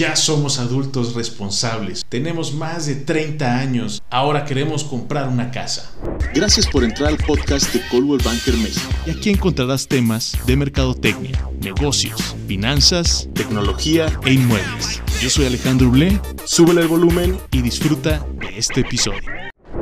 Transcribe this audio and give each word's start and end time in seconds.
Ya 0.00 0.16
somos 0.16 0.58
adultos 0.58 1.12
responsables, 1.12 2.06
tenemos 2.08 2.54
más 2.54 2.86
de 2.86 2.94
30 2.94 3.58
años, 3.58 4.02
ahora 4.08 4.46
queremos 4.46 4.82
comprar 4.82 5.28
una 5.28 5.50
casa. 5.50 5.92
Gracias 6.34 6.66
por 6.66 6.84
entrar 6.84 7.10
al 7.10 7.18
podcast 7.18 7.70
de 7.74 7.86
Coldwell 7.88 8.22
Banker 8.24 8.56
México. 8.56 8.88
Y 9.06 9.10
aquí 9.10 9.28
encontrarás 9.28 9.86
temas 9.86 10.38
de 10.46 10.56
mercadotecnia, 10.56 11.46
negocios, 11.60 12.34
finanzas, 12.48 13.28
tecnología 13.34 14.06
e 14.24 14.32
inmuebles. 14.32 15.02
Yo 15.20 15.28
soy 15.28 15.44
Alejandro 15.44 15.90
Blé, 15.90 16.18
súbele 16.46 16.80
el 16.80 16.88
volumen 16.88 17.38
y 17.50 17.60
disfruta 17.60 18.26
de 18.38 18.58
este 18.58 18.80
episodio. 18.80 19.28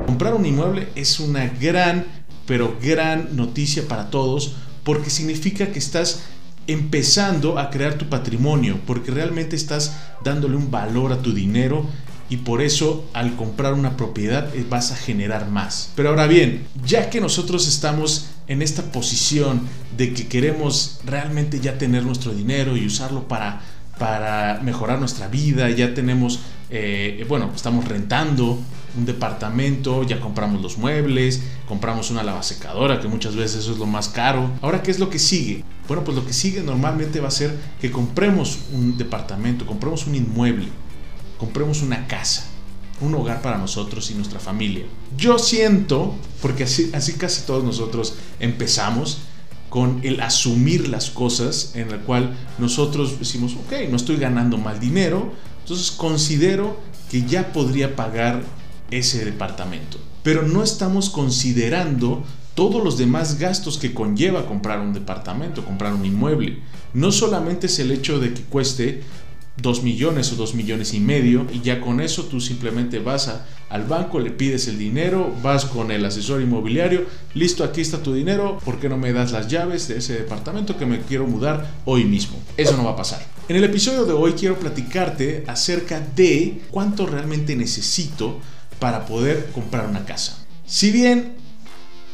Comprar 0.05 0.35
un 0.35 0.47
inmueble 0.47 0.89
es 0.97 1.21
una 1.21 1.47
gran, 1.47 2.05
pero 2.45 2.77
gran 2.83 3.37
noticia 3.37 3.87
para 3.87 4.11
todos 4.11 4.57
porque 4.83 5.11
significa 5.11 5.71
que 5.71 5.79
estás 5.79 6.25
empezando 6.69 7.59
a 7.59 7.71
crear 7.71 7.95
tu 7.95 8.09
patrimonio, 8.09 8.79
porque 8.87 9.11
realmente 9.11 9.57
estás 9.57 9.97
dándole 10.23 10.55
un 10.55 10.71
valor 10.71 11.13
a 11.13 11.23
tu 11.23 11.33
dinero 11.33 11.85
y 12.31 12.37
por 12.37 12.61
eso 12.61 13.07
al 13.15 13.37
comprar 13.37 13.73
una 13.73 13.97
propiedad 13.97 14.55
eh, 14.55 14.65
vas 14.69 14.93
a 14.93 14.97
generar 14.97 15.49
más. 15.49 15.91
Pero 15.97 16.11
ahora 16.11 16.27
bien, 16.27 16.67
ya 16.85 17.11
que 17.11 17.21
nosotros 17.21 17.67
estamos 17.67 18.29
en 18.49 18.61
esta 18.61 18.93
posición 18.93 19.63
de 19.97 20.13
que 20.13 20.29
queremos 20.29 21.01
realmente 21.05 21.59
ya 21.59 21.79
tener 21.79 22.05
nuestro 22.05 22.33
dinero 22.33 22.77
y 22.77 22.87
usarlo 22.87 23.27
para, 23.29 23.63
para 23.99 24.61
mejorar 24.63 24.99
nuestra 24.99 25.29
vida, 25.29 25.71
ya 25.71 25.95
tenemos, 25.95 26.41
eh, 26.69 27.25
bueno, 27.29 27.51
estamos 27.55 27.87
rentando 27.87 28.59
un 28.97 29.05
departamento, 29.05 30.03
ya 30.03 30.21
compramos 30.21 30.63
los 30.63 30.79
muebles, 30.79 31.43
compramos 31.67 32.11
una 32.11 32.23
lavasecadora, 32.23 33.01
que 33.01 33.09
muchas 33.09 33.37
veces 33.37 33.61
eso 33.61 33.73
es 33.73 33.79
lo 33.79 33.87
más 33.87 34.09
caro. 34.09 34.51
Ahora, 34.63 34.83
¿qué 34.83 34.91
es 34.91 34.99
lo 34.99 35.11
que 35.11 35.19
sigue? 35.19 35.65
Bueno, 35.87 36.05
pues 36.05 36.17
lo 36.17 36.27
que 36.27 36.33
sigue 36.33 36.63
normalmente 36.63 37.21
va 37.21 37.29
a 37.29 37.33
ser 37.33 37.57
que 37.81 37.91
compremos 37.91 38.59
un 38.73 38.97
departamento, 38.99 39.67
compremos 39.67 40.07
un 40.07 40.15
inmueble, 40.15 40.69
compremos 41.39 41.83
una 41.83 42.07
casa, 42.07 42.47
un 43.01 43.15
hogar 43.15 43.43
para 43.43 43.59
nosotros 43.59 44.11
y 44.11 44.15
nuestra 44.15 44.41
familia. 44.41 44.85
Yo 45.17 45.39
siento, 45.39 46.15
porque 46.43 46.65
así, 46.65 46.91
casi 47.19 47.43
todos 47.47 47.65
nosotros 47.65 48.15
empezamos, 48.41 49.19
con 49.69 50.01
el 50.03 50.21
asumir 50.21 50.89
las 50.89 51.11
cosas 51.11 51.73
en 51.75 51.91
la 51.91 51.99
cual 51.99 52.35
nosotros 52.59 53.19
decimos, 53.19 53.53
ok, 53.55 53.91
no 53.91 53.97
estoy 53.97 54.17
ganando 54.17 54.57
mal 54.57 54.81
dinero, 54.81 55.33
entonces 55.61 55.91
considero 55.91 56.79
que 57.11 57.25
ya 57.25 57.53
podría 57.53 57.95
pagar 57.95 58.43
ese 58.91 59.25
departamento. 59.25 59.99
Pero 60.23 60.43
no 60.43 60.63
estamos 60.63 61.11
considerando 61.11 62.25
todos 62.55 62.83
los 62.83 62.99
demás 62.99 63.39
gastos 63.39 63.79
que 63.79 63.95
conlleva 63.95 64.47
comprar 64.47 64.81
un 64.81 64.93
departamento, 64.93 65.65
comprar 65.65 65.95
un 65.95 66.05
inmueble. 66.05 66.59
No 66.93 67.13
solamente 67.13 67.67
es 67.67 67.79
el 67.79 67.93
hecho 67.93 68.19
de 68.19 68.35
que 68.35 68.43
cueste 68.43 69.03
2 69.63 69.83
millones 69.83 70.33
o 70.33 70.37
2 70.37 70.55
millones 70.55 70.95
y 70.95 71.01
medio 71.01 71.47
y 71.53 71.61
ya 71.61 71.81
con 71.81 72.01
eso 72.01 72.25
tú 72.25 72.41
simplemente 72.41 72.99
vas 72.99 73.33
al 73.69 73.85
banco, 73.85 74.21
le 74.21 74.31
pides 74.31 74.69
el 74.69 74.79
dinero, 74.79 75.33
vas 75.43 75.65
con 75.65 75.91
el 75.91 76.05
asesor 76.05 76.41
inmobiliario, 76.41 77.07
listo, 77.35 77.65
aquí 77.65 77.81
está 77.81 78.03
tu 78.03 78.15
dinero, 78.15 78.59
¿por 78.65 78.79
qué 78.79 78.89
no 78.89 78.97
me 78.97 79.13
das 79.13 79.33
las 79.33 79.49
llaves 79.49 79.89
de 79.89 79.99
ese 79.99 80.15
departamento 80.15 80.77
que 80.77 80.87
me 80.87 81.01
quiero 81.01 81.27
mudar 81.27 81.75
hoy 81.85 82.05
mismo? 82.05 82.39
Eso 82.57 82.77
no 82.77 82.85
va 82.85 82.93
a 82.93 82.97
pasar. 82.97 83.25
En 83.49 83.57
el 83.57 83.65
episodio 83.65 84.05
de 84.05 84.13
hoy 84.13 84.33
quiero 84.33 84.59
platicarte 84.59 85.45
acerca 85.47 86.01
de 86.01 86.63
cuánto 86.71 87.07
realmente 87.07 87.57
necesito 87.57 88.41
para 88.79 89.07
poder 89.07 89.51
comprar 89.53 89.87
una 89.87 90.05
casa. 90.05 90.39
Si 90.67 90.91
bien 90.91 91.35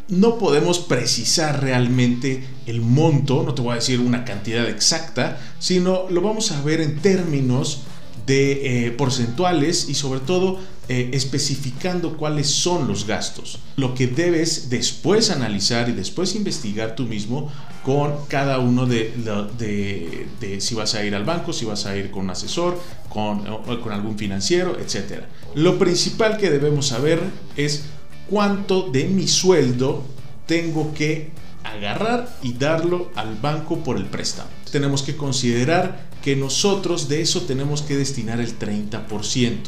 no 0.09 0.39
podemos 0.39 0.81
precisar 0.81 1.63
realmente 1.63 2.45
el 2.67 2.81
monto, 2.81 3.43
no 3.43 3.55
te 3.55 3.63
voy 3.63 3.73
a 3.73 3.77
decir 3.77 4.01
una 4.01 4.25
cantidad 4.25 4.69
exacta, 4.69 5.39
sino 5.59 6.09
lo 6.11 6.21
vamos 6.21 6.53
a 6.53 6.61
ver 6.63 6.81
en 6.81 7.01
términos 7.01 7.83
de 8.27 8.87
eh, 8.87 8.91
porcentuales 8.93 9.89
y 9.89 9.95
sobre 9.95 10.21
todo 10.21 10.59
eh, 10.89 11.11
especificando 11.13 12.17
cuáles 12.17 12.49
son 12.51 12.87
los 12.87 13.07
gastos. 13.07 13.59
Lo 13.77 13.95
que 13.95 14.07
debes 14.07 14.71
después 14.71 15.31
analizar 15.31 15.89
y 15.89 15.93
después 15.93 16.35
investigar 16.35 16.95
tú 16.95 17.05
mismo 17.05 17.51
con 17.83 18.13
cada 18.29 18.59
uno 18.59 18.87
de, 18.87 20.27
si 20.59 20.75
vas 20.75 20.95
a 20.95 21.05
ir 21.05 21.15
al 21.15 21.25
banco, 21.25 21.53
si 21.53 21.65
vas 21.65 21.87
a 21.87 21.97
ir 21.97 22.11
con 22.11 22.25
un 22.25 22.31
asesor, 22.31 22.81
con, 23.09 23.45
con 23.81 23.93
algún 23.93 24.19
financiero, 24.19 24.79
etc. 24.79 25.25
Lo 25.55 25.79
principal 25.79 26.39
que 26.39 26.51
debemos 26.51 26.89
saber 26.89 27.21
es 27.57 27.85
cuánto 28.29 28.89
de 28.91 29.05
mi 29.05 29.29
sueldo 29.29 30.03
tengo 30.47 30.93
que 30.95 31.31
agarrar 31.63 32.29
y 32.43 32.53
darlo 32.55 33.11
al 33.15 33.37
banco 33.37 33.79
por 33.79 33.97
el 33.97 34.05
préstamo. 34.05 34.49
Tenemos 34.71 35.03
que 35.03 35.17
considerar 35.17 36.09
que 36.25 36.37
nosotros 36.37 37.07
de 37.11 37.21
eso 37.21 37.43
tenemos 37.43 37.83
que 37.83 37.97
destinar 37.97 38.41
el 38.41 38.59
30%. 38.59 39.59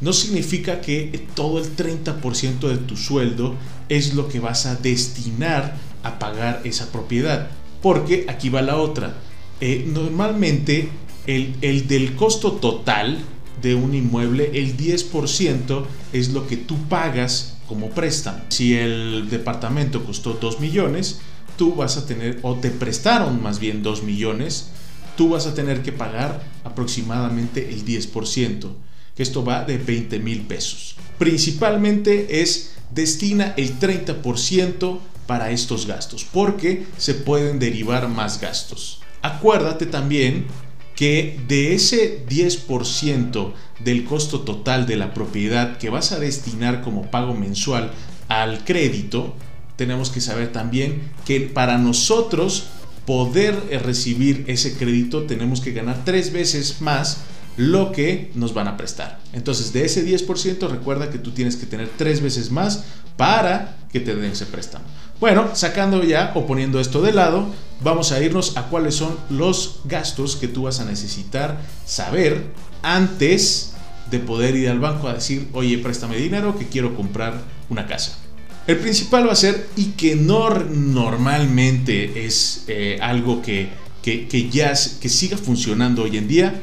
No 0.00 0.12
significa 0.12 0.80
que 0.80 1.26
todo 1.34 1.58
el 1.58 1.74
30% 1.74 2.68
de 2.68 2.76
tu 2.76 2.96
sueldo 2.96 3.56
es 3.88 4.14
lo 4.14 4.28
que 4.28 4.38
vas 4.38 4.66
a 4.66 4.76
destinar 4.76 5.76
a 6.04 6.20
pagar 6.20 6.60
esa 6.62 6.92
propiedad. 6.92 7.48
Porque 7.82 8.24
aquí 8.28 8.50
va 8.50 8.62
la 8.62 8.76
otra. 8.76 9.16
Eh, 9.60 9.84
normalmente 9.92 10.90
el, 11.26 11.56
el 11.60 11.88
del 11.88 12.14
costo 12.14 12.52
total 12.52 13.18
de 13.60 13.74
un 13.74 13.92
inmueble, 13.92 14.52
el 14.54 14.76
10% 14.76 15.84
es 16.12 16.28
lo 16.28 16.46
que 16.46 16.56
tú 16.56 16.76
pagas 16.88 17.56
como 17.66 17.90
préstamo. 17.90 18.44
Si 18.50 18.76
el 18.76 19.28
departamento 19.28 20.04
costó 20.04 20.34
2 20.34 20.60
millones, 20.60 21.18
tú 21.56 21.74
vas 21.74 21.96
a 21.96 22.06
tener, 22.06 22.38
o 22.42 22.54
te 22.54 22.70
prestaron 22.70 23.42
más 23.42 23.58
bien 23.58 23.82
2 23.82 24.04
millones, 24.04 24.70
tú 25.16 25.30
vas 25.30 25.46
a 25.46 25.54
tener 25.54 25.82
que 25.82 25.92
pagar 25.92 26.42
aproximadamente 26.64 27.70
el 27.70 27.84
10%, 27.84 28.72
que 29.14 29.22
esto 29.22 29.44
va 29.44 29.64
de 29.64 29.78
20 29.78 30.18
mil 30.18 30.42
pesos. 30.42 30.96
Principalmente 31.18 32.42
es 32.42 32.74
destina 32.90 33.54
el 33.56 33.78
30% 33.78 34.98
para 35.26 35.50
estos 35.50 35.86
gastos, 35.86 36.24
porque 36.24 36.86
se 36.98 37.14
pueden 37.14 37.58
derivar 37.58 38.08
más 38.08 38.40
gastos. 38.40 39.00
Acuérdate 39.22 39.86
también 39.86 40.46
que 40.94 41.38
de 41.48 41.74
ese 41.74 42.24
10% 42.26 43.52
del 43.84 44.04
costo 44.04 44.40
total 44.40 44.86
de 44.86 44.96
la 44.96 45.12
propiedad 45.12 45.78
que 45.78 45.90
vas 45.90 46.12
a 46.12 46.18
destinar 46.18 46.82
como 46.82 47.10
pago 47.10 47.34
mensual 47.34 47.92
al 48.28 48.64
crédito, 48.64 49.34
tenemos 49.76 50.10
que 50.10 50.22
saber 50.22 50.52
también 50.52 51.10
que 51.26 51.40
para 51.40 51.76
nosotros 51.76 52.68
poder 53.06 53.62
eh, 53.70 53.78
recibir 53.78 54.44
ese 54.48 54.76
crédito 54.76 55.22
tenemos 55.22 55.60
que 55.60 55.72
ganar 55.72 56.04
tres 56.04 56.32
veces 56.32 56.80
más 56.80 57.18
lo 57.56 57.92
que 57.92 58.30
nos 58.34 58.52
van 58.52 58.68
a 58.68 58.76
prestar. 58.76 59.18
Entonces, 59.32 59.72
de 59.72 59.84
ese 59.84 60.06
10%, 60.06 60.68
recuerda 60.68 61.10
que 61.10 61.18
tú 61.18 61.30
tienes 61.30 61.56
que 61.56 61.66
tener 61.66 61.88
tres 61.96 62.20
veces 62.20 62.50
más 62.50 62.84
para 63.16 63.78
que 63.90 64.00
te 64.00 64.14
den 64.14 64.32
ese 64.32 64.44
préstamo. 64.44 64.84
Bueno, 65.20 65.48
sacando 65.54 66.04
ya 66.04 66.32
o 66.34 66.46
poniendo 66.46 66.78
esto 66.78 67.00
de 67.00 67.12
lado, 67.12 67.46
vamos 67.80 68.12
a 68.12 68.22
irnos 68.22 68.58
a 68.58 68.64
cuáles 68.64 68.94
son 68.94 69.16
los 69.30 69.80
gastos 69.84 70.36
que 70.36 70.48
tú 70.48 70.64
vas 70.64 70.80
a 70.80 70.84
necesitar 70.84 71.58
saber 71.86 72.52
antes 72.82 73.72
de 74.10 74.18
poder 74.18 74.54
ir 74.54 74.68
al 74.68 74.78
banco 74.78 75.08
a 75.08 75.14
decir, 75.14 75.48
oye, 75.54 75.78
préstame 75.78 76.16
dinero 76.16 76.58
que 76.58 76.68
quiero 76.68 76.94
comprar 76.94 77.40
una 77.70 77.86
casa. 77.86 78.18
El 78.66 78.78
principal 78.78 79.28
va 79.28 79.32
a 79.32 79.36
ser, 79.36 79.68
y 79.76 79.92
que 79.92 80.16
no 80.16 80.50
normalmente 80.50 82.26
es 82.26 82.64
eh, 82.66 82.98
algo 83.00 83.40
que, 83.40 83.68
que, 84.02 84.48
ya 84.50 84.72
que 85.00 85.08
siga 85.08 85.36
funcionando 85.36 86.02
hoy 86.02 86.16
en 86.16 86.26
día, 86.26 86.62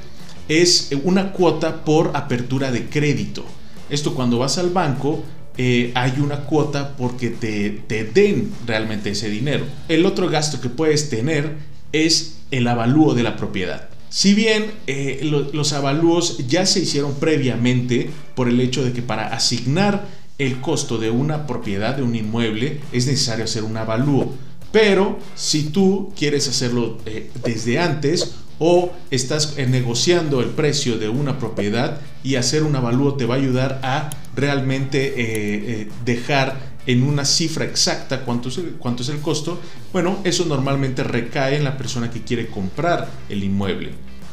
es 0.49 0.89
una 1.03 1.31
cuota 1.31 1.85
por 1.85 2.11
apertura 2.13 2.71
de 2.71 2.89
crédito. 2.89 3.45
Esto 3.89 4.15
cuando 4.15 4.37
vas 4.39 4.57
al 4.57 4.69
banco 4.71 5.23
eh, 5.57 5.91
hay 5.95 6.15
una 6.19 6.41
cuota 6.41 6.95
porque 6.97 7.29
te, 7.29 7.69
te, 7.69 8.03
den 8.03 8.51
realmente 8.65 9.11
ese 9.11 9.29
dinero. 9.29 9.65
El 9.87 10.05
otro 10.05 10.29
gasto 10.29 10.59
que 10.59 10.69
puedes 10.69 11.09
tener 11.09 11.55
es 11.93 12.39
el 12.51 12.67
avalúo 12.67 13.13
de 13.13 13.23
la 13.23 13.37
propiedad. 13.37 13.89
Si 14.09 14.33
bien 14.33 14.71
eh, 14.87 15.21
los 15.53 15.73
avalúos 15.73 16.37
ya 16.47 16.65
se 16.65 16.81
hicieron 16.81 17.15
previamente 17.15 18.09
por 18.35 18.47
el 18.47 18.59
hecho 18.59 18.83
de 18.83 18.93
que 18.93 19.01
para 19.01 19.27
asignar 19.27 20.07
el 20.37 20.61
costo 20.61 20.97
de 20.97 21.11
una 21.11 21.47
propiedad, 21.47 21.95
de 21.95 22.03
un 22.03 22.15
inmueble, 22.15 22.81
es 22.91 23.07
necesario 23.07 23.45
hacer 23.45 23.63
un 23.63 23.77
avalúo. 23.77 24.33
Pero 24.71 25.19
si 25.35 25.65
tú 25.65 26.11
quieres 26.17 26.47
hacerlo 26.47 26.97
eh, 27.05 27.29
desde 27.43 27.79
antes 27.79 28.35
o 28.57 28.91
estás 29.11 29.53
eh, 29.57 29.67
negociando 29.67 30.41
el 30.41 30.49
precio 30.49 30.97
de 30.97 31.09
una 31.09 31.37
propiedad 31.37 31.99
y 32.23 32.35
hacer 32.35 32.63
un 32.63 32.75
avalúo 32.75 33.13
te 33.13 33.25
va 33.25 33.35
a 33.35 33.37
ayudar 33.37 33.79
a 33.83 34.09
realmente 34.35 35.13
eh, 35.15 35.89
dejar 36.05 36.73
en 36.85 37.03
una 37.03 37.23
cifra 37.23 37.65
exacta 37.65 38.25
cuánto 38.25 38.49
es, 38.49 38.59
cuánto 38.79 39.03
es 39.03 39.09
el 39.09 39.19
costo, 39.21 39.59
bueno, 39.93 40.17
eso 40.23 40.45
normalmente 40.45 41.03
recae 41.03 41.55
en 41.55 41.63
la 41.63 41.77
persona 41.77 42.11
que 42.11 42.23
quiere 42.23 42.47
comprar 42.47 43.09
el 43.29 43.43
inmueble. 43.43 43.91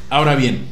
Ahora 0.08 0.34
bien, 0.34 0.64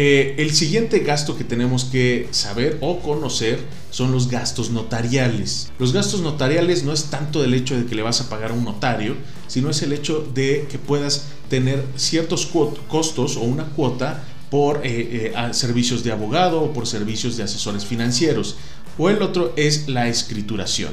eh, 0.00 0.36
el 0.38 0.54
siguiente 0.54 1.00
gasto 1.00 1.36
que 1.36 1.42
tenemos 1.42 1.84
que 1.84 2.28
saber 2.30 2.78
o 2.80 3.00
conocer 3.00 3.58
son 3.90 4.12
los 4.12 4.30
gastos 4.30 4.70
notariales. 4.70 5.72
Los 5.80 5.92
gastos 5.92 6.20
notariales 6.20 6.84
no 6.84 6.92
es 6.92 7.06
tanto 7.06 7.42
del 7.42 7.52
hecho 7.52 7.76
de 7.76 7.84
que 7.84 7.96
le 7.96 8.02
vas 8.02 8.20
a 8.20 8.28
pagar 8.28 8.52
a 8.52 8.54
un 8.54 8.64
notario, 8.64 9.16
sino 9.48 9.70
es 9.70 9.82
el 9.82 9.92
hecho 9.92 10.24
de 10.32 10.68
que 10.70 10.78
puedas 10.78 11.24
tener 11.50 11.84
ciertos 11.96 12.46
costos 12.46 13.36
o 13.36 13.40
una 13.40 13.64
cuota 13.64 14.22
por 14.52 14.86
eh, 14.86 15.32
eh, 15.34 15.48
servicios 15.50 16.04
de 16.04 16.12
abogado 16.12 16.62
o 16.62 16.72
por 16.72 16.86
servicios 16.86 17.36
de 17.36 17.42
asesores 17.42 17.84
financieros. 17.84 18.54
O 18.98 19.10
el 19.10 19.20
otro 19.20 19.52
es 19.56 19.88
la 19.88 20.06
escrituración. 20.06 20.92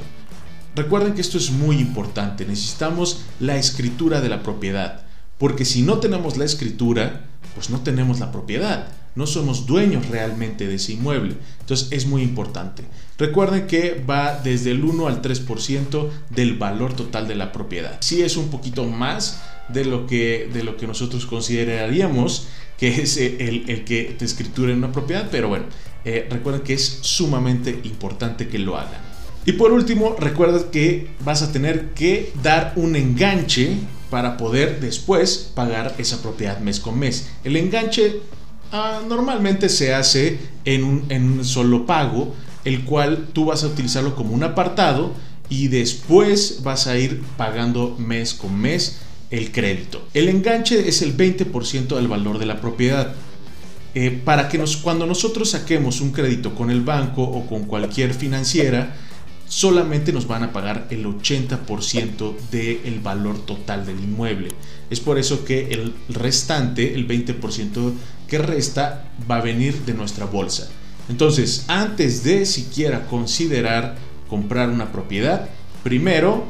Recuerden 0.75 1.13
que 1.13 1.21
esto 1.21 1.37
es 1.37 1.51
muy 1.51 1.77
importante. 1.77 2.43
Necesitamos 2.43 3.21
la 3.39 3.55
escritura 3.55 4.19
de 4.21 4.29
la 4.29 4.41
propiedad. 4.41 5.05
Porque 5.37 5.63
si 5.63 5.83
no 5.83 5.99
tenemos 5.99 6.37
la 6.37 6.45
escritura, 6.45 7.27
pues 7.53 7.69
no 7.69 7.81
tenemos 7.81 8.19
la 8.19 8.31
propiedad. 8.31 8.87
No 9.15 9.27
somos 9.27 9.65
dueños 9.65 10.09
realmente 10.09 10.67
de 10.67 10.75
ese 10.75 10.93
inmueble. 10.93 11.37
Entonces 11.61 11.87
es 11.91 12.05
muy 12.05 12.21
importante. 12.21 12.83
Recuerden 13.17 13.65
que 13.65 14.03
va 14.07 14.41
desde 14.43 14.71
el 14.71 14.83
1 14.83 15.07
al 15.07 15.21
3% 15.21 16.09
del 16.31 16.57
valor 16.57 16.93
total 16.93 17.27
de 17.27 17.35
la 17.35 17.51
propiedad. 17.51 17.97
Si 18.01 18.21
es 18.21 18.35
un 18.35 18.49
poquito 18.49 18.85
más 18.85 19.41
de 19.69 19.85
lo 19.85 20.05
que, 20.05 20.49
de 20.51 20.63
lo 20.63 20.75
que 20.75 20.85
nosotros 20.85 21.25
consideraríamos 21.25 22.47
que 22.77 23.01
es 23.01 23.17
el, 23.17 23.63
el 23.67 23.85
que 23.85 24.15
te 24.17 24.25
escritura 24.25 24.71
en 24.71 24.79
una 24.79 24.91
propiedad, 24.91 25.29
pero 25.31 25.47
bueno, 25.47 25.65
eh, 26.03 26.27
recuerden 26.29 26.61
que 26.61 26.73
es 26.73 26.99
sumamente 27.01 27.79
importante 27.83 28.47
que 28.47 28.59
lo 28.59 28.77
hagan. 28.77 29.01
Y 29.45 29.53
por 29.53 29.71
último, 29.71 30.15
recuerda 30.19 30.71
que 30.71 31.07
vas 31.23 31.41
a 31.41 31.51
tener 31.51 31.91
que 31.93 32.31
dar 32.41 32.73
un 32.75 32.95
enganche 32.95 33.77
para 34.15 34.37
poder 34.37 34.79
después 34.79 35.51
pagar 35.55 35.93
esa 35.97 36.21
propiedad 36.21 36.59
mes 36.59 36.79
con 36.79 36.97
mes. 36.97 37.27
El 37.43 37.57
enganche 37.57 38.21
ah, 38.71 39.01
normalmente 39.05 39.67
se 39.67 39.93
hace 39.93 40.39
en 40.63 40.85
un, 40.85 41.43
solo 41.43 41.85
pago, 41.85 42.33
el 42.63 42.85
cual 42.85 43.27
tú 43.33 43.43
vas 43.43 43.65
a 43.65 43.67
utilizarlo 43.67 44.15
como 44.15 44.33
un 44.33 44.45
apartado 44.45 45.11
y 45.49 45.67
después 45.67 46.61
vas 46.63 46.87
a 46.87 46.97
ir 46.97 47.23
pagando 47.35 47.97
mes 47.99 48.33
con 48.33 48.57
mes 48.57 48.99
el 49.31 49.51
crédito. 49.51 50.07
El 50.13 50.29
enganche 50.29 50.87
es 50.87 51.01
el 51.01 51.17
20% 51.17 51.97
del 51.97 52.07
valor 52.07 52.39
de 52.39 52.45
la 52.45 52.61
propiedad. 52.61 53.15
Eh, 53.95 54.17
para 54.23 54.47
que 54.47 54.57
nos, 54.57 54.77
cuando 54.77 55.05
nosotros 55.05 55.49
saquemos 55.49 55.99
un 55.99 56.13
crédito 56.13 56.55
con 56.55 56.71
el 56.71 56.79
banco 56.79 57.21
o 57.21 57.45
con 57.47 57.65
cualquier 57.65 58.13
financiera, 58.13 58.95
solamente 59.47 60.11
nos 60.11 60.27
van 60.27 60.43
a 60.43 60.53
pagar 60.53 60.87
el 60.89 61.05
80% 61.05 62.35
del 62.51 62.99
valor 62.99 63.45
total 63.45 63.85
del 63.85 63.99
inmueble. 63.99 64.49
Es 64.89 64.99
por 64.99 65.17
eso 65.17 65.45
que 65.45 65.69
el 65.69 65.93
restante, 66.09 66.93
el 66.93 67.07
20% 67.07 67.93
que 68.27 68.37
resta, 68.37 69.05
va 69.29 69.37
a 69.37 69.41
venir 69.41 69.85
de 69.85 69.93
nuestra 69.93 70.25
bolsa. 70.25 70.67
Entonces, 71.09 71.65
antes 71.67 72.23
de 72.23 72.45
siquiera 72.45 73.05
considerar 73.07 73.95
comprar 74.27 74.69
una 74.69 74.91
propiedad, 74.91 75.49
primero 75.83 76.45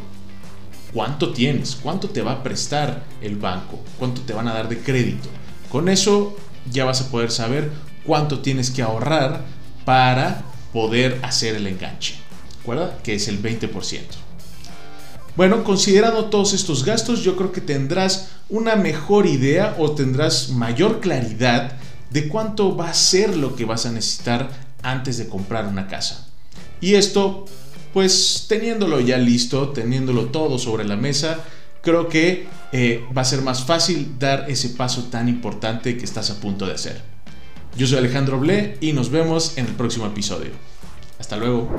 cuánto 0.94 1.33
tienes, 1.33 1.75
cuánto 1.75 2.09
te 2.09 2.21
va 2.21 2.33
a 2.33 2.44
prestar 2.44 3.03
el 3.21 3.36
banco, 3.36 3.81
cuánto 4.00 4.21
te 4.21 4.33
van 4.33 4.48
a 4.48 4.53
dar 4.53 4.69
de 4.69 4.80
crédito. 4.80 5.27
Con 5.69 5.89
eso 5.89 6.38
ya 6.71 6.86
vas 6.86 7.01
a 7.01 7.12
poder 7.12 7.31
saber 7.31 7.69
cuánto 8.06 8.39
tienes 8.39 8.71
que 8.71 8.81
ahorrar 8.81 9.44
para 9.83 10.44
poder 10.71 11.19
hacer 11.21 11.56
el 11.56 11.68
enganche. 11.68 12.25
¿Recuerda? 12.65 12.97
Que 13.03 13.13
es 13.13 13.27
el 13.27 13.44
20%. 13.44 13.69
Bueno, 15.35 15.63
considerando 15.63 16.25
todos 16.25 16.53
estos 16.53 16.83
gastos, 16.83 17.21
yo 17.21 17.35
creo 17.35 17.51
que 17.51 17.62
tendrás 17.62 18.29
una 18.50 18.75
mejor 18.75 19.27
idea 19.27 19.75
o 19.77 19.91
tendrás 19.91 20.50
mayor 20.50 21.00
claridad 21.00 21.73
de 22.09 22.27
cuánto 22.27 22.75
va 22.75 22.89
a 22.89 22.95
ser 22.95 23.38
lo 23.38 23.56
que 23.56 23.65
vas 23.65 23.85
a 23.85 23.91
necesitar 23.91 24.50
antes 24.81 25.19
de 25.19 25.27
comprar 25.27 25.67
una 25.67 25.88
casa. 25.88 26.27
Y 26.81 26.95
esto 26.95 27.45
pues 27.94 28.47
teniéndolo 28.50 29.00
ya 29.00 29.19
listo, 29.19 29.69
teniéndolo 29.69 30.25
todo 30.25 30.57
sobre 30.57 30.85
la 30.85 30.95
mesa, 30.95 31.41
creo 31.83 32.09
que 32.09 32.47
eh, 32.71 33.06
va 33.15 33.21
a 33.21 33.25
ser 33.25 33.44
más 33.44 33.63
fácil 33.63 34.15
dar 34.17 34.50
ese 34.50 34.69
paso 34.69 35.03
tan 35.03 35.29
importante 35.29 35.97
que 35.97 36.03
estás 36.03 36.31
a 36.31 36.41
punto 36.41 36.65
de 36.65 36.73
hacer. 36.73 37.03
Yo 37.77 37.85
soy 37.85 38.00
Alejandro 38.00 38.39
Ble 38.39 38.79
y 38.81 38.94
nos 38.94 39.12
vemos 39.12 39.56
en 39.59 39.67
el 39.67 39.73
próximo 39.73 40.07
episodio. 40.07 40.50
Hasta 41.19 41.38
luego. 41.38 41.69